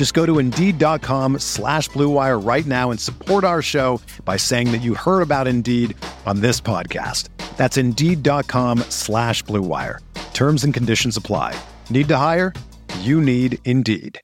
Just 0.00 0.14
go 0.14 0.24
to 0.24 0.38
Indeed.com 0.38 1.40
slash 1.40 1.90
BlueWire 1.90 2.42
right 2.42 2.64
now 2.64 2.90
and 2.90 2.98
support 2.98 3.44
our 3.44 3.60
show 3.60 4.00
by 4.24 4.38
saying 4.38 4.72
that 4.72 4.80
you 4.80 4.94
heard 4.94 5.20
about 5.20 5.46
Indeed 5.46 5.94
on 6.24 6.40
this 6.40 6.58
podcast. 6.58 7.28
That's 7.58 7.76
Indeed.com 7.76 8.78
slash 8.88 9.44
BlueWire. 9.44 9.98
Terms 10.32 10.64
and 10.64 10.72
conditions 10.72 11.18
apply. 11.18 11.54
Need 11.90 12.08
to 12.08 12.16
hire? 12.16 12.54
You 13.00 13.20
need 13.20 13.58
Indeed. 13.66 14.22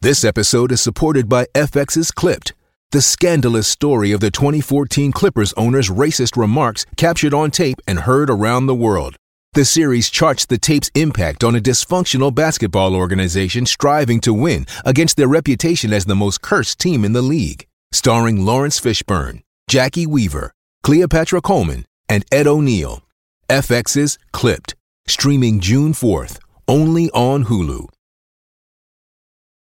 This 0.00 0.24
episode 0.24 0.72
is 0.72 0.80
supported 0.80 1.28
by 1.28 1.46
FX's 1.54 2.10
Clipped, 2.10 2.54
the 2.90 3.00
scandalous 3.00 3.68
story 3.68 4.10
of 4.10 4.18
the 4.18 4.32
2014 4.32 5.12
Clippers 5.12 5.52
owner's 5.52 5.90
racist 5.90 6.36
remarks 6.36 6.86
captured 6.96 7.34
on 7.34 7.52
tape 7.52 7.80
and 7.86 8.00
heard 8.00 8.28
around 8.28 8.66
the 8.66 8.74
world. 8.74 9.16
The 9.54 9.64
series 9.64 10.10
charts 10.10 10.46
the 10.46 10.58
tape's 10.58 10.90
impact 10.96 11.44
on 11.44 11.54
a 11.54 11.60
dysfunctional 11.60 12.34
basketball 12.34 12.96
organization 12.96 13.66
striving 13.66 14.18
to 14.22 14.34
win 14.34 14.66
against 14.84 15.16
their 15.16 15.28
reputation 15.28 15.92
as 15.92 16.06
the 16.06 16.16
most 16.16 16.42
cursed 16.42 16.80
team 16.80 17.04
in 17.04 17.12
the 17.12 17.22
league. 17.22 17.64
Starring 17.92 18.44
Laurence 18.44 18.80
Fishburne, 18.80 19.42
Jacki 19.70 20.08
Weaver, 20.08 20.50
Cleopatra 20.82 21.40
Coleman, 21.40 21.86
and 22.08 22.24
Ed 22.32 22.48
O'Neill. 22.48 23.04
FX's 23.48 24.18
Clipped, 24.32 24.74
streaming 25.06 25.60
June 25.60 25.92
4th, 25.92 26.40
only 26.66 27.08
on 27.10 27.44
Hulu. 27.44 27.86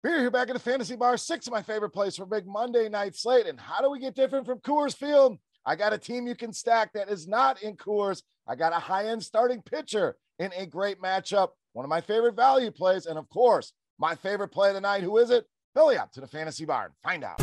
We're 0.02 0.20
here 0.20 0.30
back 0.30 0.48
at 0.48 0.54
the 0.54 0.60
Fantasy 0.60 0.96
Bar, 0.96 1.18
six 1.18 1.46
of 1.46 1.52
my 1.52 1.60
favorite 1.60 1.90
plays 1.90 2.16
for 2.16 2.24
big 2.24 2.46
Monday 2.46 2.88
night 2.88 3.16
slate. 3.16 3.44
And 3.44 3.60
how 3.60 3.82
do 3.82 3.90
we 3.90 3.98
get 3.98 4.14
different 4.14 4.46
from 4.46 4.60
Coors 4.60 4.96
Field? 4.96 5.36
I 5.66 5.76
got 5.76 5.94
a 5.94 5.98
team 5.98 6.26
you 6.26 6.34
can 6.34 6.52
stack 6.52 6.92
that 6.92 7.08
is 7.08 7.26
not 7.26 7.62
in 7.62 7.74
Coors. 7.76 8.22
I 8.46 8.54
got 8.54 8.74
a 8.74 8.78
high 8.78 9.06
end 9.06 9.22
starting 9.22 9.62
pitcher 9.62 10.14
in 10.38 10.52
a 10.54 10.66
great 10.66 11.00
matchup. 11.00 11.52
One 11.72 11.86
of 11.86 11.88
my 11.88 12.02
favorite 12.02 12.36
value 12.36 12.70
plays. 12.70 13.06
And 13.06 13.18
of 13.18 13.30
course, 13.30 13.72
my 13.98 14.14
favorite 14.14 14.48
play 14.48 14.68
of 14.68 14.74
the 14.74 14.82
night. 14.82 15.02
Who 15.02 15.16
is 15.16 15.30
it? 15.30 15.46
Belly 15.74 15.96
up 15.96 16.12
to 16.12 16.20
the 16.20 16.26
Fantasy 16.26 16.66
Bar 16.66 16.84
and 16.84 16.94
find 17.02 17.24
out. 17.24 17.42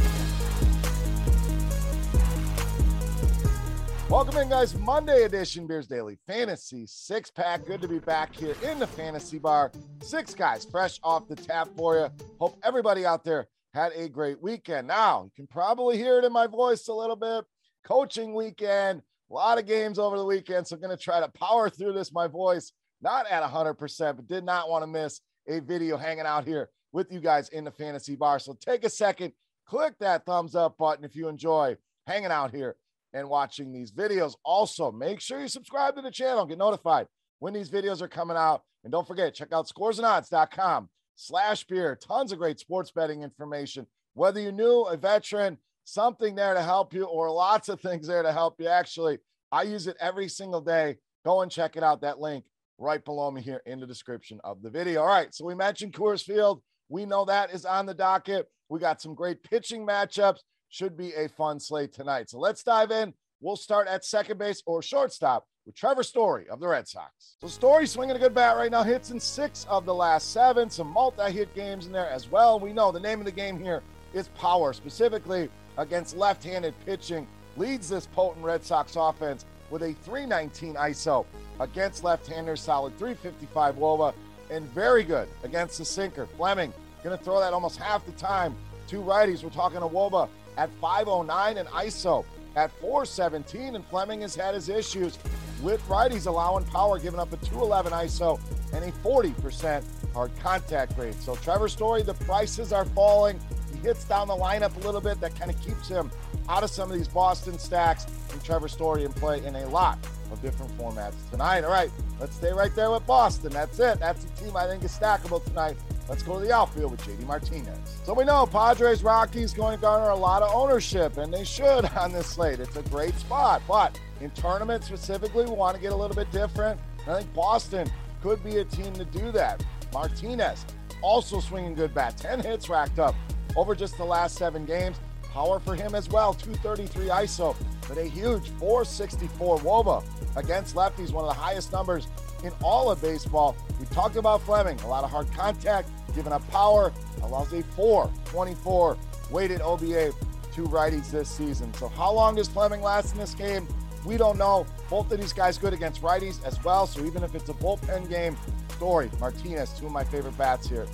Welcome 4.08 4.38
in, 4.38 4.50
guys. 4.50 4.78
Monday 4.78 5.23
edition 5.23 5.66
Beers 5.66 5.88
Daily 5.88 6.19
Fantasy 6.28 6.85
Six 6.85 7.31
Pack. 7.31 7.66
Good 7.66 7.81
to 7.81 7.88
be 7.88 7.97
back 7.97 8.35
here 8.35 8.56
in 8.61 8.78
the 8.78 8.85
Fantasy 8.85 9.39
Bar. 9.39 9.72
Six 10.03 10.35
guys 10.35 10.63
fresh 10.63 11.00
off 11.01 11.28
the 11.28 11.35
tap 11.35 11.69
for 11.75 11.97
you. 11.97 12.07
Hope 12.40 12.59
everybody 12.62 13.03
out 13.03 13.23
there 13.23 13.47
had 13.73 13.94
a 13.96 14.07
great 14.07 14.40
weekend. 14.44 14.88
Now, 14.88 15.23
you 15.23 15.31
can 15.35 15.47
probably 15.47 15.97
hear 15.97 16.19
it 16.19 16.25
in 16.25 16.31
my 16.31 16.46
voice 16.46 16.88
a 16.88 16.94
little 16.94 17.16
bit. 17.16 17.46
Coaching 17.84 18.34
weekend, 18.34 19.02
a 19.30 19.34
lot 19.34 19.58
of 19.58 19.66
games 19.66 20.00
over 20.00 20.18
the 20.18 20.25
weekend. 20.25 20.68
So 20.68 20.75
I'm 20.75 20.81
going 20.81 20.96
to 20.96 21.02
try 21.02 21.19
to 21.19 21.30
power 21.30 21.69
through 21.69 21.94
this. 21.94 22.14
My 22.14 22.28
voice 22.28 22.72
not 23.02 23.25
at 23.30 23.44
100%, 23.44 24.16
but 24.16 24.28
did 24.28 24.44
not 24.44 24.69
want 24.69 24.84
to 24.84 24.88
miss 24.88 25.22
a 25.47 25.59
video 25.59 25.97
hanging 25.97 26.25
out 26.25 26.46
here 26.46 26.70
with 26.91 27.12
you 27.12 27.20
guys 27.20 27.50
in 27.50 27.64
the 27.64 27.72
Fantasy 27.72 28.16
Bar. 28.16 28.40
So 28.40 28.58
take 28.59 28.84
a 28.84 28.90
second, 28.90 29.34
click 29.66 29.94
that 30.00 30.25
thumbs 30.25 30.56
up 30.56 30.78
button 30.78 31.03
if 31.03 31.16
you 31.16 31.28
enjoy 31.28 31.78
hanging 32.06 32.31
out 32.31 32.52
here 32.52 32.75
and 33.14 33.28
watching 33.28 33.72
these 33.72 33.91
videos. 33.91 34.36
Also, 34.44 34.91
make 34.91 35.20
sure 35.20 35.40
you 35.40 35.47
subscribe 35.47 35.96
to 35.96 36.02
the 36.02 36.12
channel, 36.12 36.46
get 36.46 36.58
notified 36.58 37.08
when 37.40 37.53
these 37.53 37.70
videos 37.70 38.02
are 38.02 38.08
coming 38.08 38.38
out. 38.38 38.64
And 38.84 38.91
don't 38.91 39.08
forget, 39.08 39.34
check 39.34 39.52
out 39.53 39.68
scoresandodds.com 39.68 40.90
slash 41.16 41.64
beer. 41.66 41.96
Tons 41.96 42.31
of 42.31 42.40
great 42.40 42.59
sports 42.59 42.91
betting 42.91 43.22
information. 43.22 43.86
Whether 44.14 44.41
you're 44.41 44.52
new, 44.52 44.84
a 44.84 44.97
veteran, 44.97 45.58
something 45.91 46.35
there 46.35 46.53
to 46.53 46.62
help 46.62 46.94
you, 46.94 47.03
or 47.03 47.29
lots 47.29 47.69
of 47.69 47.81
things 47.81 48.07
there 48.07 48.24
to 48.24 48.31
help 48.31 48.59
you. 48.59 48.68
Actually, 48.68 49.19
I 49.52 49.63
use 49.63 49.88
it 49.88 49.97
every 50.00 50.28
single 50.28 50.62
day. 50.62 50.97
Go 51.25 51.41
and 51.41 51.52
check 51.52 51.75
it 51.75 51.84
out. 51.84 52.02
That 52.02 52.19
link 52.19 52.46
right 52.78 53.03
below 53.03 53.29
me 53.29 53.41
here 53.41 53.62
in 53.66 53.79
the 53.79 53.85
description 53.85 54.40
of 54.44 54.62
the 54.62 54.69
video. 54.69 55.02
All 55.02 55.07
right. 55.07 55.34
So 55.34 55.46
we 55.46 55.53
mentioned 55.53 55.94
Coors 55.94 56.24
Field. 56.24 56.62
We 56.90 57.06
know 57.06 57.25
that 57.25 57.53
is 57.53 57.66
on 57.66 57.85
the 57.85 57.94
docket. 57.94 58.47
We 58.69 58.79
got 58.79 59.02
some 59.02 59.13
great 59.13 59.44
pitching 59.44 59.85
matchups 59.85 60.40
should 60.69 60.97
be 60.97 61.13
a 61.13 61.28
fun 61.28 61.59
slate 61.59 61.94
tonight. 61.94 62.29
So 62.29 62.40
let's 62.40 62.63
dive 62.63 62.91
in. 62.91 63.13
We'll 63.41 63.58
start 63.58 63.88
at 63.88 64.06
second 64.06 64.38
base 64.38 64.63
or 64.66 64.81
shortstop 64.81 65.46
with 65.66 65.75
Trevor 65.75 66.03
Story 66.03 66.47
of 66.50 66.59
the 66.59 66.68
Red 66.68 66.88
Sox. 66.88 67.35
So 67.41 67.47
Story 67.47 67.85
swinging 67.85 68.16
a 68.16 68.19
good 68.19 68.34
bat 68.34 68.56
right 68.56 68.72
now, 68.72 68.84
hits 68.84 69.12
in 69.12 69.19
six 69.19 69.66
of 69.69 69.85
the 69.85 69.94
last 69.94 70.31
seven, 70.31 70.69
some 70.69 70.88
multi-hit 70.88 71.53
games 71.53 71.85
in 71.85 71.91
there 71.91 72.09
as 72.09 72.31
well. 72.31 72.59
We 72.59 72.72
know 72.72 72.91
the 72.91 73.00
name 73.00 73.19
of 73.19 73.25
the 73.25 73.31
game 73.31 73.59
here 73.59 73.84
is 74.13 74.29
power, 74.29 74.73
specifically 74.73 75.50
against 75.78 76.16
left-handed 76.16 76.74
pitching. 76.86 77.28
Leads 77.58 77.90
this 77.90 78.08
potent 78.08 78.46
Red 78.46 78.64
Sox 78.64 78.96
offense 78.96 79.46
with 79.70 79.84
a 79.84 79.94
319 80.04 80.76
ISO 80.76 81.26
against 81.59 82.04
left-handers, 82.04 82.62
solid 82.62 82.98
355 82.98 83.76
WOBA, 83.76 84.14
and 84.50 84.66
very 84.74 85.04
good 85.04 85.28
against 85.44 85.78
the 85.78 85.86
sinker. 85.86 86.26
Fleming 86.26 86.74
going 87.04 87.18
to 87.18 87.24
throw 87.24 87.40
that 87.40 87.54
almost 87.54 87.78
half 87.78 88.06
the 88.06 88.12
time. 88.14 88.56
Two 88.88 89.02
righties. 89.02 89.44
We're 89.44 89.50
talking 89.50 89.78
a 89.78 89.88
WOBA 89.88 90.30
at 90.58 90.70
509 90.80 91.58
and 91.58 91.68
ISO 91.70 92.26
at 92.56 92.72
417. 92.80 93.76
And 93.76 93.86
Fleming 93.86 94.22
has 94.22 94.36
had 94.36 94.53
his 94.53 94.70
issues 94.70 95.18
with 95.62 95.82
righties 95.88 96.28
allowing 96.28 96.66
power, 96.66 97.00
giving 97.00 97.20
up 97.20 97.32
a 97.34 97.38
211 97.38 97.92
ISO 97.94 98.40
and 98.74 98.84
a 98.84 98.92
40% 98.92 99.84
hard 100.14 100.32
contact 100.40 100.98
rate. 100.98 101.16
So 101.16 101.36
Trevor 101.36 101.70
Story, 101.70 102.03
the 102.03 102.14
prices 102.14 102.74
are 102.74 102.86
falling. 102.86 103.40
Hits 103.81 104.03
down 104.03 104.28
the 104.28 104.36
lineup 104.36 104.75
a 104.75 104.80
little 104.86 105.02
bit. 105.02 105.19
That 105.22 105.36
kind 105.38 105.50
of 105.50 105.59
keeps 105.62 105.88
him 105.88 106.12
out 106.47 106.64
of 106.64 106.69
some 106.69 106.92
of 106.92 106.97
these 106.97 107.08
Boston 107.08 107.58
stacks. 107.58 108.06
And 108.31 108.44
Trevor 108.44 108.68
Story 108.68 109.03
in 109.03 109.14
play 109.14 109.44
in 109.46 109.56
a 109.56 109.68
lot 109.69 109.97
of 110.31 110.42
different 110.42 110.75
formats 110.78 111.16
tonight. 111.30 111.64
All 111.64 111.72
right, 111.72 111.91
let's 112.20 112.36
stay 112.36 112.52
right 112.52 112.74
there 112.75 112.91
with 112.91 113.06
Boston. 113.06 113.52
That's 113.52 113.80
it. 113.80 114.00
That's 114.00 114.24
the 114.24 114.44
team 114.44 114.56
I 114.56 114.68
think 114.68 114.84
is 114.84 114.91
stackable 114.91 115.44
tonight. 115.44 115.78
Let's 116.08 116.24
go 116.24 116.40
to 116.40 116.46
the 116.46 116.53
outfield 116.53 116.91
with 116.91 117.02
JD 117.02 117.25
Martinez. 117.25 118.02
So 118.03 118.14
we 118.14 118.25
know 118.25 118.46
Padres 118.46 119.03
Rockies 119.03 119.53
going 119.53 119.78
to 119.78 119.81
garner 119.81 120.09
a 120.09 120.16
lot 120.16 120.41
of 120.41 120.53
ownership, 120.53 121.18
and 121.18 121.34
they 121.34 121.44
should 121.44 121.86
on 121.97 122.12
this 122.12 122.28
slate. 122.28 122.59
It's 122.59 122.75
a 122.75 122.84
great 122.84 123.16
spot, 123.16 123.62
but 123.68 124.00
in 124.20 124.30
tournaments 124.31 124.88
specifically, 124.88 125.46
we 125.46 125.52
want 125.52 125.75
to 125.75 125.81
get 125.81 125.91
a 125.91 125.96
little 125.96 126.16
bit 126.16 126.31
different. 126.31 126.80
I 127.08 127.20
think 127.20 127.34
Boston 127.34 127.90
could 128.22 128.44
be 128.44 128.58
a 128.58 128.66
team 128.66 128.94
to 128.94 129.06
do 129.06 129.31
that. 129.31 129.64
Martinez 129.94 130.66
also 131.02 131.40
swinging 131.40 131.74
good 131.74 131.94
bat, 131.94 132.18
10 132.18 132.41
hits 132.41 132.70
racked 132.70 133.00
up 133.00 133.16
over 133.56 133.75
just 133.75 133.97
the 133.97 134.06
last 134.06 134.38
seven 134.38 134.66
games. 134.66 135.00
Power 135.34 135.59
for 135.59 135.75
him 135.75 135.95
as 135.95 136.09
well, 136.09 136.34
233 136.34 137.07
ISO, 137.07 137.56
but 137.88 137.97
a 137.97 138.03
huge 138.03 138.49
464 138.59 139.59
WOBA 139.59 140.03
against 140.35 140.76
lefties, 140.76 141.11
one 141.11 141.23
of 141.23 141.29
the 141.29 141.40
highest 141.40 141.72
numbers 141.72 142.08
in 142.43 142.52
all 142.61 142.91
of 142.91 143.02
baseball. 143.02 143.55
We 143.79 143.85
talked 143.87 144.17
about 144.17 144.41
Fleming, 144.41 144.79
a 144.81 144.87
lot 144.87 145.05
of 145.05 145.09
hard 145.09 145.31
contact, 145.31 145.90
giving 146.14 146.34
up 146.34 146.47
power, 146.52 146.91
allows 147.23 147.53
a 147.53 147.64
424 147.64 148.97
weighted 149.29 149.61
OBA 149.61 150.11
to 150.53 150.64
righties 150.64 151.11
this 151.11 151.29
season. 151.29 151.73
So, 151.76 151.87
how 151.87 152.11
long 152.11 152.35
does 152.35 152.49
Fleming 152.49 152.81
last 152.81 153.14
in 153.14 153.20
this 153.20 153.34
game? 153.34 153.67
We 154.05 154.17
don't 154.17 154.37
know. 154.37 154.66
Both 154.90 155.11
of 155.11 155.22
these 155.22 155.31
guys 155.31 155.58
good 155.58 155.73
against 155.73 156.02
righties 156.02 156.43
as 156.43 156.61
well. 156.64 156.87
So, 156.87 157.05
even 157.05 157.23
if 157.23 157.35
it's 157.35 157.47
a 157.47 157.53
bullpen 157.53 158.09
game, 158.09 158.35
Story, 158.72 159.11
Martinez, 159.20 159.72
two 159.79 159.85
of 159.85 159.91
my 159.91 160.03
favorite 160.03 160.37
bats 160.37 160.67
here 160.67 160.87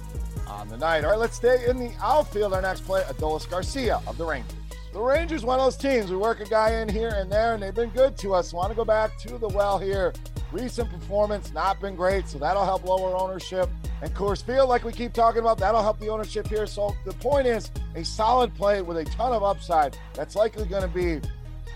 on 0.50 0.68
the 0.68 0.78
night. 0.78 1.04
All 1.04 1.12
right, 1.12 1.20
let's 1.20 1.36
stay 1.36 1.68
in 1.68 1.78
the 1.78 1.92
outfield. 2.02 2.54
Our 2.54 2.62
next 2.62 2.82
play, 2.82 3.02
Adolis 3.04 3.50
Garcia 3.50 4.02
of 4.08 4.18
the 4.18 4.26
Rangers. 4.26 4.56
The 4.94 5.00
Rangers, 5.00 5.44
one 5.44 5.60
of 5.60 5.66
those 5.66 5.78
teams. 5.78 6.10
We 6.10 6.18
work 6.18 6.40
a 6.40 6.46
guy 6.46 6.82
in 6.82 6.90
here 6.90 7.12
and 7.16 7.32
there, 7.32 7.54
and 7.54 7.62
they've 7.62 7.76
been 7.76 7.90
good 7.90 8.18
to 8.20 8.34
us. 8.34 8.54
Want 8.54 8.70
to 8.70 8.76
go 8.76 8.86
back 8.86 9.18
to 9.20 9.38
the 9.38 9.50
well 9.50 9.78
here. 9.78 10.14
Recent 10.52 10.90
performance 10.90 11.54
not 11.54 11.82
been 11.82 11.96
great, 11.96 12.28
so 12.28 12.40
that'll 12.40 12.66
help 12.66 12.86
lower 12.86 13.16
ownership. 13.16 13.70
And 14.02 14.14
Coors 14.16 14.44
Field, 14.44 14.70
like 14.70 14.84
we 14.84 14.94
keep 14.94 15.14
talking 15.14 15.42
about, 15.42 15.58
that'll 15.58 15.82
help 15.82 16.00
the 16.00 16.08
ownership 16.08 16.48
here. 16.48 16.66
So 16.66 16.96
the 17.06 17.14
point 17.14 17.48
is, 17.48 17.70
a 17.96 18.06
solid 18.06 18.56
play 18.56 18.82
with 18.82 18.98
a 18.98 19.06
ton 19.06 19.34
of 19.34 19.44
upside. 19.44 19.98
That's 20.14 20.36
likely 20.36 20.66
going 20.66 20.84
to 20.84 20.88
be 20.88 21.20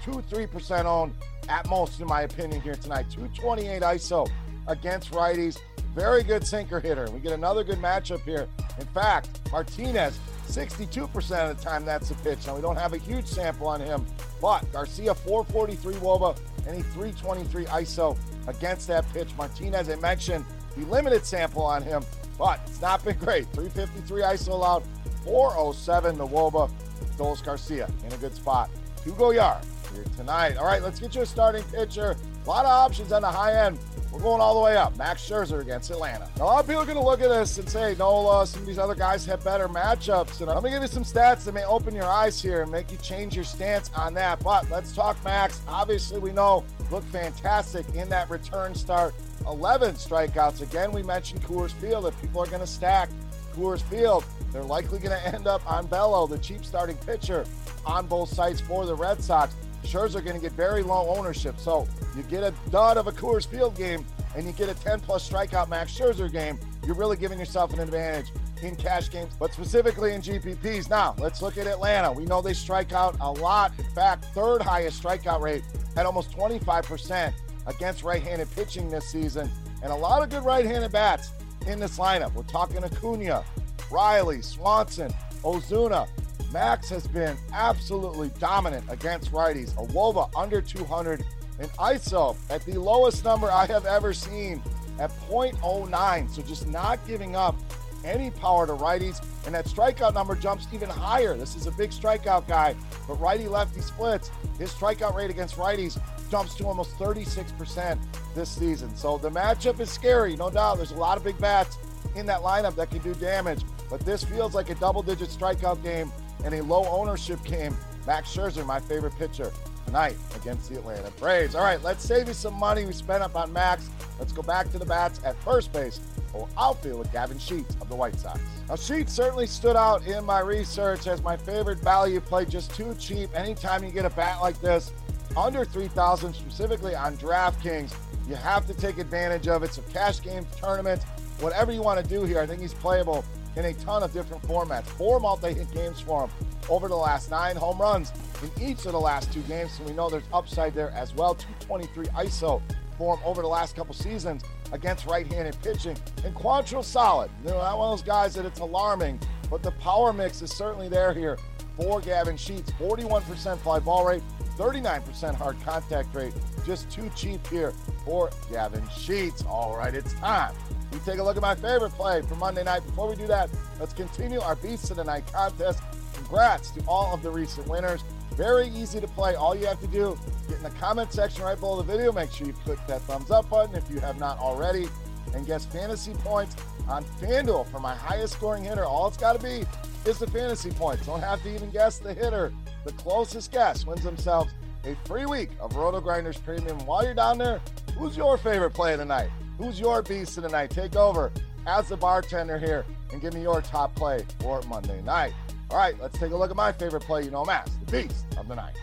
2 0.04 0.12
3% 0.12 0.86
owned 0.86 1.14
at 1.50 1.68
most, 1.70 2.00
in 2.00 2.08
my 2.08 2.22
opinion, 2.22 2.62
here 2.62 2.76
tonight. 2.76 3.08
228 3.12 3.82
ISO 3.82 4.28
against 4.68 5.12
righties. 5.12 5.58
Very 5.96 6.24
good 6.24 6.46
sinker 6.48 6.80
hitter. 6.80 7.10
We 7.12 7.20
get 7.20 7.34
another 7.34 7.64
good 7.64 7.80
matchup 7.80 8.22
here. 8.24 8.48
In 8.80 8.86
fact, 8.88 9.42
Martinez, 9.52 10.20
62% 10.48 11.50
of 11.50 11.58
the 11.58 11.64
time 11.64 11.86
that's 11.86 12.10
the 12.10 12.16
pitch. 12.16 12.48
Now, 12.48 12.56
we 12.56 12.62
don't 12.62 12.78
have 12.78 12.94
a 12.94 12.98
huge 12.98 13.26
sample 13.26 13.68
on 13.68 13.82
him, 13.82 14.06
but 14.42 14.70
Garcia, 14.72 15.14
443 15.14 15.96
Woba, 15.96 16.38
and 16.68 16.76
he 16.76 16.82
323 16.82 17.66
ISO 17.66 18.18
against 18.48 18.88
that 18.88 19.12
pitch. 19.14 19.30
Martinez, 19.38 19.90
I 19.90 19.96
mentioned 19.96 20.46
the 20.78 20.86
limited 20.86 21.26
sample 21.26 21.64
on 21.64 21.84
him, 21.84 22.04
but 22.38 22.62
it's 22.66 22.82
not 22.82 23.04
been 23.04 23.18
great. 23.18 23.46
353 23.54 24.22
ISO 24.22 24.50
allowed, 24.50 24.84
407 25.26 26.18
the 26.18 26.28
Woba. 26.28 26.72
Dolis 27.18 27.44
Garcia 27.44 27.88
in 28.06 28.14
a 28.14 28.18
good 28.18 28.34
spot. 28.34 28.70
Hugo 29.04 29.32
Yar 29.32 29.62
here 29.94 30.04
tonight. 30.16 30.58
All 30.58 30.66
right, 30.66 30.82
let's 30.82 31.00
get 31.00 31.16
you 31.16 31.22
a 31.22 31.26
starting 31.26 31.64
pitcher. 31.66 32.16
A 32.46 32.50
lot 32.50 32.66
of 32.66 32.72
options 32.72 33.12
on 33.12 33.22
the 33.22 33.28
high 33.28 33.66
end. 33.66 33.78
We're 34.12 34.20
going 34.20 34.42
all 34.42 34.56
the 34.56 34.62
way 34.62 34.76
up. 34.76 34.98
Max 34.98 35.28
Scherzer 35.28 35.62
against 35.62 35.90
Atlanta. 35.90 36.28
Now, 36.38 36.44
a 36.44 36.46
lot 36.46 36.60
of 36.60 36.68
people 36.68 36.82
are 36.82 36.86
going 36.86 36.98
to 36.98 37.04
look 37.04 37.22
at 37.22 37.30
this 37.30 37.58
and 37.58 37.70
say, 37.70 37.96
Nola, 37.98 38.46
some 38.46 38.62
of 38.62 38.68
these 38.68 38.78
other 38.78 38.96
guys 38.96 39.26
have 39.26 39.44
better 39.44 39.70
matchups. 39.70 40.42
And 40.42 40.50
I'm 40.50 40.60
going 40.60 40.74
to 40.74 40.80
give 40.80 40.82
you 40.82 40.88
some 40.88 41.06
stats 41.06 41.46
that 41.46 41.54
may 41.54 41.64
open 41.64 41.96
your 41.96 42.06
eyes 42.06 42.42
here 42.42 42.62
and 42.62 42.72
make 42.72 42.92
you 42.92 42.98
change 42.98 43.36
your 43.36 43.46
stance 43.46 43.90
on 43.96 44.14
that. 44.16 44.44
But 44.44 44.70
let's 44.70 44.94
talk 44.94 45.24
Max. 45.24 45.62
Obviously, 45.68 46.20
we 46.20 46.34
know 46.34 46.66
looked 46.92 47.08
fantastic 47.08 47.86
in 47.96 48.10
that 48.10 48.30
return 48.30 48.76
start. 48.76 49.14
11 49.48 49.96
strikeouts. 49.96 50.62
Again, 50.62 50.92
we 50.92 51.04
mentioned 51.04 51.42
Coors 51.44 51.72
Field. 51.72 52.06
If 52.06 52.20
people 52.22 52.42
are 52.42 52.48
going 52.48 52.60
to 52.60 52.68
stack 52.68 53.10
Coors 53.56 53.82
Field, 53.82 54.26
they're 54.52 54.62
likely 54.62 55.00
going 55.00 55.18
to 55.18 55.34
end 55.34 55.48
up 55.48 55.66
on 55.70 55.88
Bello, 55.88 56.28
the 56.28 56.38
cheap 56.38 56.66
starting 56.66 56.98
pitcher, 56.98 57.46
on 57.86 58.08
both 58.08 58.30
sides 58.30 58.60
for 58.60 58.86
the 58.86 58.94
Red 58.94 59.24
Sox. 59.24 59.56
Scherzer 59.84 60.24
going 60.24 60.36
to 60.36 60.42
get 60.42 60.52
very 60.54 60.84
low 60.84 61.14
ownership. 61.16 61.60
So 61.60 61.88
you 62.16 62.24
get 62.24 62.44
a 62.44 62.54
dud 62.70 62.98
of 62.98 63.08
a 63.08 63.12
Coors 63.12 63.48
Field 63.48 63.76
game 63.76 64.06
and 64.36 64.46
you 64.46 64.52
get 64.54 64.70
a 64.70 64.74
10 64.76 65.02
plus 65.02 65.28
strikeout 65.30 65.70
Max 65.70 65.98
Scherzer 65.98 66.32
game, 66.32 66.60
you're 66.86 66.96
really 66.96 67.18
giving 67.18 67.40
yourself 67.40 67.74
an 67.74 67.80
advantage 67.80 68.32
in 68.62 68.76
cash 68.76 69.10
games, 69.10 69.34
but 69.40 69.54
specifically 69.54 70.14
in 70.14 70.22
GPPs. 70.22 70.90
Now, 70.90 71.16
let's 71.18 71.42
look 71.42 71.58
at 71.58 71.68
Atlanta. 71.68 72.12
We 72.12 72.26
know 72.26 72.42
they 72.42 72.54
strike 72.54 72.94
out 72.94 73.16
a 73.20 73.32
lot. 73.32 73.74
In 73.78 73.90
fact, 73.92 74.26
third 74.34 74.62
highest 74.62 75.02
strikeout 75.02 75.42
rate 75.42 75.64
at 75.98 76.06
almost 76.06 76.32
25% 76.32 77.34
against 77.68 78.04
right 78.04 78.22
handed 78.22 78.50
pitching 78.56 78.90
this 78.90 79.08
season, 79.08 79.50
and 79.84 79.92
a 79.92 79.96
lot 79.96 80.24
of 80.24 80.30
good 80.30 80.44
right 80.44 80.66
handed 80.66 80.92
bats 80.92 81.32
in 81.68 81.80
this 81.80 81.98
lineup. 81.98 82.34
We're 82.34 82.44
talking 82.44 82.84
Acuna, 82.84 83.44
Riley, 83.90 84.42
Swanson, 84.42 85.12
Ozuna. 85.44 86.08
Max 86.52 86.90
has 86.90 87.08
been 87.08 87.38
absolutely 87.54 88.30
dominant 88.40 88.86
against 88.90 89.32
righties. 89.32 89.72
A 89.74 89.88
Woba 89.94 90.30
under 90.36 90.62
200 90.62 91.24
and 91.60 91.72
ISO 91.74 92.36
at 92.50 92.66
the 92.66 92.80
lowest 92.80 93.24
number 93.24 93.52
I 93.52 93.66
have 93.68 93.86
ever 93.86 94.14
seen 94.14 94.62
at 95.00 95.12
0.09. 95.30 96.30
So 96.30 96.42
just 96.42 96.68
not 96.68 97.06
giving 97.08 97.36
up 97.36 97.56
any 98.04 98.32
power 98.32 98.66
to 98.68 98.74
righties. 98.74 99.24
And 99.46 99.56
that 99.56 99.66
strikeout 99.66 100.14
number 100.14 100.36
jumps 100.36 100.68
even 100.74 100.90
higher. 100.90 101.38
This 101.38 101.56
is 101.56 101.68
a 101.68 101.72
big 101.72 101.92
strikeout 101.92 102.48
guy, 102.48 102.76
but 103.08 103.20
righty 103.20 103.48
lefty 103.48 103.82
splits. 103.82 104.32
His 104.58 104.72
strikeout 104.72 105.16
rate 105.16 105.30
against 105.30 105.56
righties 105.56 106.00
jumps 106.30 106.56
to 106.56 106.66
almost 106.66 106.98
36% 106.98 108.00
this 108.36 108.50
season. 108.50 108.96
So 108.96 109.18
the 109.18 109.30
matchup 109.30 109.80
is 109.80 109.90
scary, 109.90 110.36
no 110.36 110.50
doubt. 110.50 110.78
There's 110.78 110.92
a 110.92 110.96
lot 110.96 111.18
of 111.18 111.24
big 111.24 111.38
bats 111.40 111.78
in 112.16 112.26
that 112.26 112.42
lineup 112.42 112.76
that 112.76 112.90
can 112.90 113.00
do 113.00 113.14
damage, 113.16 113.62
but 113.90 114.02
this 114.02 114.24
feels 114.24 114.56
like 114.56 114.70
a 114.70 114.76
double 114.76 115.02
digit 115.02 115.30
strikeout 115.30 115.84
game 115.84 116.12
and 116.44 116.54
a 116.54 116.64
low 116.64 116.86
ownership 116.86 117.44
game. 117.44 117.76
Max 118.08 118.36
Scherzer, 118.36 118.66
my 118.66 118.80
favorite 118.80 119.18
pitcher 119.18 119.52
tonight 119.86 120.16
against 120.36 120.70
the 120.70 120.78
Atlanta 120.78 121.12
Braves. 121.12 121.56
All 121.56 121.64
right, 121.64 121.82
let's 121.84 122.04
save 122.04 122.28
you 122.28 122.34
some 122.34 122.54
money 122.54 122.86
we 122.86 122.94
spent 122.94 123.22
up 123.22 123.36
on 123.36 123.52
Max. 123.52 123.90
Let's 124.20 124.32
go 124.32 124.42
back 124.42 124.72
to 124.72 124.80
the 124.80 124.86
bats 124.86 125.20
at 125.26 125.36
first 125.44 125.72
base 125.74 126.00
or 126.34 126.48
outfield 126.58 127.00
with 127.00 127.12
Gavin 127.12 127.38
Sheets 127.38 127.76
of 127.82 127.90
the 127.90 127.96
White 127.96 128.18
Sox. 128.18 128.40
Now, 128.70 128.76
Sheets 128.76 129.12
certainly 129.12 129.48
stood 129.48 129.76
out 129.76 130.06
in 130.08 130.24
my 130.24 130.40
research 130.40 131.08
as 131.08 131.22
my 131.22 131.36
favorite 131.36 131.80
value 131.80 132.22
play, 132.22 132.46
just 132.46 132.74
too 132.74 132.96
cheap. 132.96 133.30
Anytime 133.36 133.84
you 133.84 133.92
get 133.92 134.06
a 134.06 134.10
bat 134.12 134.42
like 134.42 134.60
this, 134.62 134.94
under 135.36 135.66
3,000 135.66 136.34
specifically 136.34 136.96
on 136.96 137.18
DraftKings, 137.18 137.94
you 138.28 138.36
have 138.36 138.66
to 138.68 138.74
take 138.74 138.98
advantage 138.98 139.48
of 139.48 139.64
it. 139.64 139.74
So 139.74 139.82
cash 139.94 140.22
games, 140.22 140.48
tournaments, 140.56 141.04
whatever 141.40 141.72
you 141.72 141.82
want 141.82 142.02
to 142.02 142.08
do 142.08 142.24
here, 142.24 142.40
I 142.40 142.46
think 142.46 142.62
he's 142.62 142.74
playable 142.74 143.26
in 143.56 143.66
a 143.66 143.74
ton 143.74 144.04
of 144.04 144.14
different 144.14 144.44
formats. 144.44 144.86
Four 144.86 145.20
multi-hit 145.20 145.72
games 145.74 146.00
for 146.00 146.26
him 146.26 146.30
over 146.70 146.88
the 146.88 146.96
last 146.96 147.30
nine 147.32 147.56
home 147.56 147.80
runs 147.80 148.12
in 148.42 148.64
each 148.64 148.86
of 148.86 148.94
the 148.94 149.00
last 149.00 149.32
two 149.34 149.42
games. 149.42 149.74
So 149.74 149.84
we 149.84 149.94
know 149.94 150.10
there's 150.10 150.24
upside 150.34 150.74
there 150.74 150.92
as 150.92 151.14
well. 151.14 151.36
223 151.36 152.08
ISO 152.08 152.62
for 152.98 153.18
him 153.18 153.24
over 153.26 153.42
the 153.42 153.48
last 153.48 153.76
couple 153.76 153.94
seasons 153.94 154.44
against 154.72 155.06
right-handed 155.06 155.58
pitching. 155.62 155.98
And 156.24 156.34
Quantrill 156.36 156.84
solid. 156.84 157.30
You 157.44 157.52
know, 157.52 157.58
not 157.58 157.78
one 157.78 157.92
of 157.92 158.00
those 158.00 158.06
guys 158.06 158.34
that 158.36 158.46
it's 158.46 158.60
alarming, 158.60 159.20
but 159.50 159.64
the 159.64 159.72
power 159.72 160.14
mix 160.14 160.42
is 160.42 160.52
certainly 160.52 160.88
there 160.88 161.14
here 161.14 161.38
for 161.76 162.02
Gavin 162.02 162.38
Sheets. 162.38 162.72
41% 162.80 163.58
fly 163.60 163.80
ball 163.80 164.06
rate, 164.06 164.24
39% 164.58 165.36
hard 165.36 165.60
contact 165.64 166.14
rate. 166.14 166.34
Just 166.66 166.90
too 166.90 167.10
cheap 167.16 167.46
here 167.48 167.74
for 168.06 168.30
Gavin 168.52 168.88
Sheets. 168.96 169.44
All 169.44 169.76
right, 169.76 169.94
it's 169.94 170.14
time. 170.14 170.54
We 170.92 171.00
take 171.00 171.20
a 171.20 171.24
look 171.24 171.38
at 171.38 171.42
my 171.42 171.56
favorite 171.56 171.92
play 171.92 172.22
for 172.22 172.36
Monday 172.36 172.64
night. 172.64 172.86
Before 172.86 173.10
we 173.10 173.16
do 173.16 173.28
that, 173.28 173.50
let's 173.80 173.94
continue 173.94 174.42
our 174.42 174.56
Beast 174.56 174.92
of 174.92 174.98
the 174.98 175.04
Night 175.04 175.26
contest. 175.32 175.82
Congrats 176.14 176.72
to 176.72 176.84
all 176.88 177.14
of 177.14 177.22
the 177.22 177.32
recent 177.32 177.68
winners. 177.68 178.04
Very 178.36 178.68
easy 178.70 179.00
to 179.00 179.08
play. 179.08 179.36
All 179.36 179.56
you 179.56 179.66
have 179.66 179.80
to 179.82 179.88
do, 179.88 180.18
get 180.48 180.58
in 180.58 180.64
the 180.64 180.70
comment 180.72 181.14
section 181.14 181.44
right 181.44 181.60
below 181.60 181.78
the 181.78 181.84
video. 181.84 182.12
Make 182.12 182.32
sure 182.32 182.48
you 182.48 182.54
click 182.54 182.80
that 182.88 183.02
thumbs 183.04 183.32
up 183.32 183.50
button 183.50 183.76
if 183.76 183.90
you 183.90 184.00
have 184.00 184.20
not 184.20 184.38
already. 184.40 184.88
And 185.34 185.46
guess 185.46 185.66
fantasy 185.66 186.14
points 186.14 186.56
on 186.90 187.04
FanDuel 187.22 187.68
for 187.68 187.80
my 187.80 187.96
highest 187.96 188.34
scoring 188.34 188.64
hitter. 188.64 188.84
All 188.84 189.08
it's 189.08 189.18
got 189.18 189.40
to 189.40 189.44
be 189.44 189.66
is 190.10 190.20
the 190.20 190.28
fantasy 190.28 190.72
points. 190.72 191.06
Don't 191.06 191.22
have 191.22 191.42
to 191.44 191.54
even 191.54 191.70
guess 191.72 192.00
the 192.00 192.14
hitter. 192.14 192.52
The 192.86 192.92
closest 192.94 193.52
guess 193.52 193.86
wins 193.86 194.04
themselves 194.04 194.52
a 194.84 194.96
free 195.06 195.26
week 195.26 195.52
of 195.60 195.72
RotoGrinders 195.74 196.44
Premium. 196.44 196.80
While 196.86 197.06
you're 197.06 197.14
down 197.14 197.38
there, 197.38 197.62
who's 197.98 198.18
your 198.18 198.38
favorite 198.38 198.72
play 198.72 198.94
of 198.94 199.00
the 199.00 199.06
night? 199.06 199.30
Who's 199.62 199.80
your 199.80 200.02
beast 200.02 200.38
of 200.38 200.44
the 200.44 200.50
night? 200.50 200.72
Take 200.72 200.96
over 200.96 201.32
as 201.68 201.88
the 201.88 201.96
bartender 201.96 202.58
here 202.58 202.84
and 203.12 203.22
give 203.22 203.36
me 203.36 203.44
your 203.44 203.62
top 203.62 203.94
play 203.94 204.26
for 204.40 204.60
Monday 204.64 205.04
night. 205.04 205.34
All 205.70 205.78
right, 205.78 205.94
let's 206.02 206.18
take 206.18 206.32
a 206.32 206.36
look 206.36 206.50
at 206.50 206.56
my 206.56 206.72
favorite 206.72 207.04
play. 207.04 207.22
You 207.22 207.30
know, 207.30 207.46
Mass, 207.46 207.70
the 207.86 207.92
beast 207.92 208.26
of 208.38 208.48
the 208.48 208.56
night. 208.56 208.76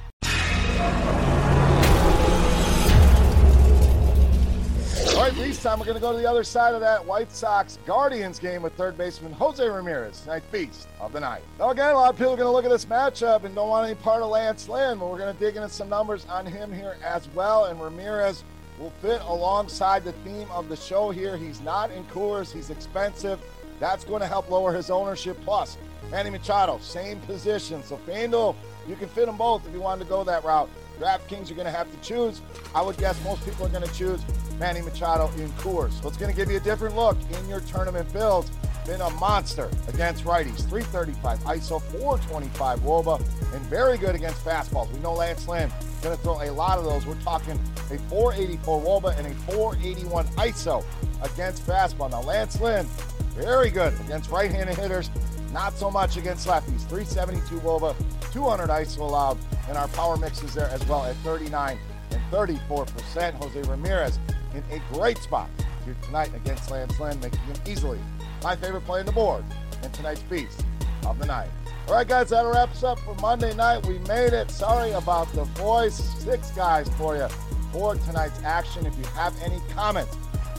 All 5.17 5.25
right, 5.25 5.35
this 5.35 5.61
time 5.61 5.81
we're 5.81 5.85
going 5.85 5.97
to 5.97 6.01
go 6.01 6.13
to 6.13 6.19
the 6.19 6.31
other 6.31 6.45
side 6.45 6.75
of 6.75 6.81
that 6.81 7.05
White 7.05 7.33
Sox 7.33 7.81
Guardians 7.85 8.39
game 8.39 8.63
with 8.63 8.73
third 8.75 8.97
baseman 8.97 9.33
Jose 9.33 9.69
Ramirez, 9.69 10.25
night 10.29 10.45
beast 10.53 10.87
of 11.01 11.13
the 11.13 11.19
night. 11.19 11.43
Now, 11.59 11.71
again, 11.71 11.91
a 11.91 11.95
lot 11.95 12.11
of 12.11 12.17
people 12.17 12.35
are 12.35 12.37
going 12.37 12.47
to 12.47 12.53
look 12.53 12.65
at 12.65 12.71
this 12.71 12.85
matchup 12.85 13.43
and 13.43 13.53
don't 13.53 13.69
want 13.69 13.85
any 13.85 13.97
part 13.97 14.23
of 14.23 14.31
Lance 14.31 14.69
Lynn, 14.69 15.01
but 15.01 15.11
we're 15.11 15.19
going 15.19 15.35
to 15.35 15.41
dig 15.41 15.57
into 15.57 15.69
some 15.69 15.89
numbers 15.89 16.25
on 16.27 16.47
him 16.47 16.73
here 16.73 16.97
as 17.03 17.29
well. 17.35 17.65
And 17.65 17.83
Ramirez 17.83 18.45
will 18.79 18.93
fit 19.03 19.21
alongside 19.23 20.05
the 20.05 20.13
theme 20.25 20.49
of 20.51 20.69
the 20.69 20.77
show 20.77 21.11
here. 21.11 21.37
He's 21.37 21.61
not 21.61 21.91
in 21.91 22.05
Coors, 22.05 22.53
he's 22.53 22.71
expensive. 22.71 23.41
That's 23.81 24.05
going 24.05 24.21
to 24.21 24.27
help 24.27 24.51
lower 24.51 24.73
his 24.73 24.91
ownership. 24.91 25.39
Plus, 25.45 25.77
Manny 26.11 26.31
Machado, 26.31 26.79
same 26.79 27.21
position. 27.21 27.83
So, 27.85 27.97
FanDuel, 27.99 28.57
you 28.89 28.97
can 28.97 29.09
fit 29.09 29.27
them 29.27 29.37
both 29.37 29.67
if 29.67 29.73
you 29.73 29.81
wanted 29.81 30.05
to 30.05 30.11
go 30.11 30.25
that 30.25 30.45
route. 30.45 30.69
DraftKings, 30.99 31.49
you're 31.49 31.57
going 31.57 31.67
to 31.67 31.71
have 31.71 31.91
to 31.93 31.99
choose. 32.01 32.41
I 32.75 32.83
would 32.83 32.97
guess 32.97 33.23
most 33.23 33.45
people 33.45 33.67
are 33.67 33.69
going 33.69 33.87
to 33.87 33.95
choose 33.95 34.21
Manny 34.59 34.81
Machado 34.81 35.29
in 35.37 35.49
Coors. 35.51 35.93
So 36.03 36.09
it's 36.09 36.17
going 36.17 36.33
to 36.33 36.37
give 36.37 36.51
you 36.51 36.57
a 36.57 36.61
different 36.61 36.97
look 36.97 37.17
in 37.39 37.49
your 37.49 37.61
tournament 37.61 38.13
builds. 38.13 38.51
Been 38.85 39.01
a 39.03 39.11
monster 39.11 39.71
against 39.87 40.25
righties, 40.25 40.67
335 40.69 41.39
ISO, 41.41 41.81
425 41.83 42.81
Woba, 42.81 43.19
and 43.55 43.63
very 43.67 43.99
good 43.99 44.15
against 44.15 44.43
fastballs. 44.45 44.91
We 44.93 44.99
know 45.01 45.13
Lance 45.13 45.47
Lynn 45.47 45.71
going 45.99 46.17
to 46.17 46.23
throw 46.23 46.43
a 46.43 46.51
lot 46.53 46.79
of 46.79 46.85
those. 46.85 47.07
We're 47.07 47.21
talking 47.23 47.59
a 47.91 47.99
484 47.99 48.81
Woba 48.83 49.17
and 49.19 49.27
a 49.27 49.35
481 49.53 50.27
ISO 50.27 50.85
against 51.23 51.67
fastball. 51.67 52.11
Now 52.11 52.23
Lance 52.23 52.61
Lynn, 52.61 52.87
very 53.35 53.71
good 53.71 53.93
against 54.01 54.31
right-handed 54.31 54.77
hitters, 54.77 55.11
not 55.53 55.77
so 55.77 55.91
much 55.91 56.17
against 56.17 56.47
lefties. 56.47 56.87
372 56.89 57.61
Woba, 57.61 57.95
200 58.33 58.69
ISO 58.69 59.01
allowed, 59.01 59.39
and 59.69 59.77
our 59.77 59.89
power 59.89 60.17
mix 60.17 60.43
is 60.43 60.55
there 60.55 60.69
as 60.69 60.85
well 60.87 61.05
at 61.05 61.17
39 61.17 61.79
and 62.11 62.23
34%. 62.31 63.35
Jose 63.35 63.63
Ramirez 63.63 64.19
in 64.55 64.63
a 64.71 64.81
great 64.93 65.19
spot 65.19 65.49
here 65.85 65.97
tonight 66.03 66.31
against 66.35 66.71
Lance 66.71 66.99
Lynn, 67.01 67.19
making 67.21 67.41
him 67.41 67.57
easily 67.67 67.99
my 68.43 68.55
favorite 68.57 68.85
play 68.85 69.01
on 69.01 69.07
the 69.07 69.13
board 69.13 69.45
and 69.83 69.93
tonight's 69.93 70.23
beast 70.23 70.65
of 71.07 71.19
the 71.19 71.27
night. 71.27 71.49
All 71.89 71.95
right, 71.95 72.07
guys, 72.07 72.29
that 72.29 72.43
wraps 72.45 72.85
up 72.85 72.99
for 72.99 73.15
Monday 73.15 73.55
night. 73.55 73.87
We 73.87 73.99
made 74.01 74.35
it. 74.35 74.51
Sorry 74.51 74.91
about 74.93 75.33
the 75.33 75.45
voice. 75.45 75.97
Six 76.23 76.51
guys 76.51 76.87
for 76.99 77.17
you 77.17 77.29
for 77.73 77.95
tonight's 77.95 78.43
action. 78.45 78.85
If 78.85 78.95
you 78.99 79.05
have 79.15 79.35
any 79.43 79.59
comments, 79.71 80.15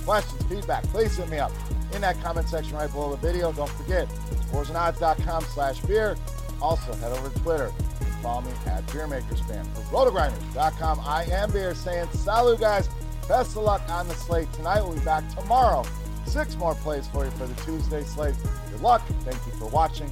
questions, 0.06 0.42
feedback, 0.50 0.84
please 0.86 1.16
hit 1.18 1.30
me 1.30 1.38
up 1.38 1.52
in 1.94 2.02
that 2.02 2.20
comment 2.24 2.50
section 2.50 2.76
right 2.76 2.92
below 2.92 3.12
the 3.12 3.18
video. 3.18 3.52
Don't 3.52 3.70
forget, 3.70 4.08
scoresandodds.com 4.50 5.44
slash 5.44 5.80
beer. 5.82 6.18
Also, 6.64 6.94
head 6.96 7.12
over 7.12 7.30
to 7.30 7.40
Twitter 7.42 7.72
and 8.00 8.10
Follow 8.24 8.42
me 8.42 8.52
at 8.66 8.84
BeerMakersFan. 8.88 9.68
For 9.68 9.82
RotoGrinders.com, 9.96 11.02
I 11.02 11.26
am 11.26 11.52
Beer 11.52 11.76
saying 11.76 12.10
salut, 12.12 12.60
guys. 12.60 12.90
Best 13.28 13.56
of 13.56 13.62
luck 13.64 13.84
on 13.88 14.08
the 14.08 14.16
slate 14.16 14.52
tonight. 14.54 14.82
We'll 14.82 14.98
be 14.98 15.06
back 15.06 15.30
tomorrow. 15.36 15.86
Six 16.26 16.56
more 16.56 16.74
plays 16.74 17.08
for 17.08 17.26
you 17.26 17.32
for 17.32 17.46
the 17.46 17.62
Tuesday 17.62 18.04
slate. 18.04 18.36
Good 18.72 18.82
luck. 18.82 19.04
Thank 19.22 19.46
you 19.46 19.54
for 19.60 19.68
watching. 19.68 20.12